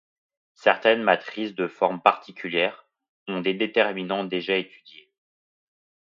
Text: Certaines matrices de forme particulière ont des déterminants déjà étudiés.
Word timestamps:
Certaines 0.55 1.03
matrices 1.03 1.53
de 1.53 1.67
forme 1.67 2.01
particulière 2.01 2.87
ont 3.27 3.39
des 3.39 3.53
déterminants 3.53 4.23
déjà 4.23 4.55
étudiés. 4.55 5.11